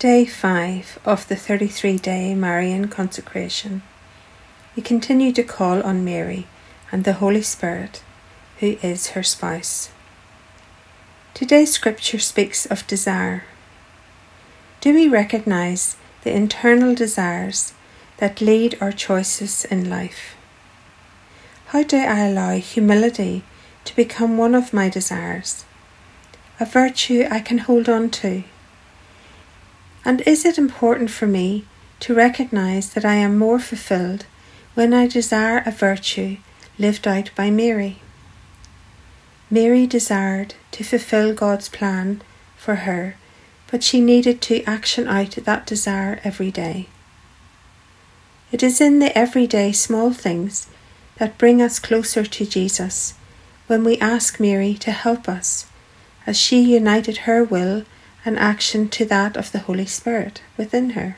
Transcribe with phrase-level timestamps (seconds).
[0.00, 3.82] Day 5 of the 33 day Marian consecration.
[4.74, 6.48] We continue to call on Mary
[6.90, 8.02] and the Holy Spirit,
[8.58, 9.90] who is her spouse.
[11.32, 13.44] Today's scripture speaks of desire.
[14.80, 17.72] Do we recognize the internal desires
[18.16, 20.34] that lead our choices in life?
[21.66, 23.44] How do I allow humility
[23.84, 25.64] to become one of my desires,
[26.58, 28.42] a virtue I can hold on to?
[30.04, 31.64] And is it important for me
[32.00, 34.26] to recognize that I am more fulfilled
[34.74, 36.36] when I desire a virtue
[36.78, 38.00] lived out by Mary?
[39.50, 42.20] Mary desired to fulfill God's plan
[42.56, 43.16] for her,
[43.70, 46.88] but she needed to action out that desire every day.
[48.52, 50.68] It is in the everyday small things
[51.16, 53.14] that bring us closer to Jesus
[53.66, 55.66] when we ask Mary to help us,
[56.26, 57.84] as she united her will
[58.24, 61.16] and action to that of the Holy Spirit within her.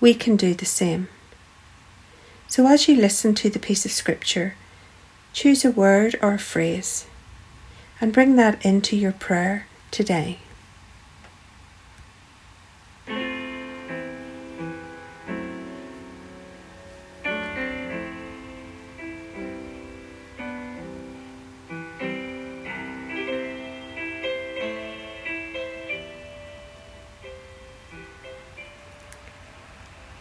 [0.00, 1.08] We can do the same.
[2.48, 4.54] So, as you listen to the piece of scripture,
[5.32, 7.06] choose a word or a phrase
[8.00, 10.38] and bring that into your prayer today.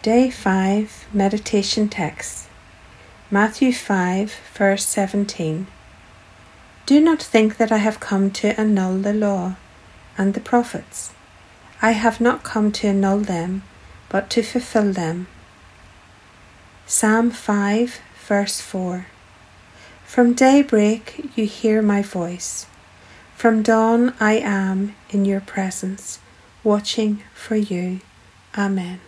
[0.01, 2.47] Day 5 Meditation Text
[3.29, 5.67] Matthew 5, verse 17.
[6.85, 9.57] Do not think that I have come to annul the law
[10.17, 11.11] and the prophets.
[11.81, 13.63] I have not come to annul them,
[14.07, 15.27] but to fulfill them.
[16.85, 19.07] Psalm 5, verse 4.
[20.05, 22.67] From daybreak you hear my voice.
[23.35, 26.19] From dawn I am in your presence,
[26.63, 27.99] watching for you.
[28.57, 29.01] Amen.